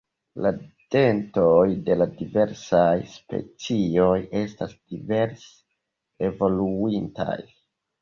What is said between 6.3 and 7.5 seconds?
evoluintaj.